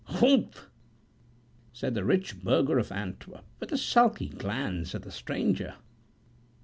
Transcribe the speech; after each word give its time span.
"Humph!" 0.05 0.67
said 1.73 1.93
the 1.93 2.03
rich 2.03 2.41
burgher 2.41 2.79
of 2.79 2.91
Antwerp, 2.91 3.45
with 3.59 3.71
a 3.71 3.77
sulky 3.77 4.29
glance 4.29 4.95
at 4.95 5.03
the 5.03 5.11
stranger." 5.11 5.75